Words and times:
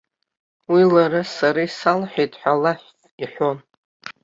Уи 0.73 0.83
лара 0.93 1.21
сара 1.35 1.61
исалҳәеит 1.67 2.33
ҳәа 2.39 2.53
алаф 2.55 2.81
иҳәон. 3.23 3.57